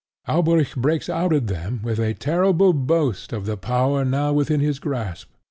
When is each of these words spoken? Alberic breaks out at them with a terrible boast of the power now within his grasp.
Alberic 0.27 0.75
breaks 0.75 1.09
out 1.09 1.31
at 1.31 1.45
them 1.45 1.79
with 1.83 1.99
a 1.99 2.15
terrible 2.15 2.73
boast 2.73 3.31
of 3.31 3.45
the 3.45 3.55
power 3.55 4.03
now 4.03 4.33
within 4.33 4.59
his 4.59 4.79
grasp. 4.79 5.29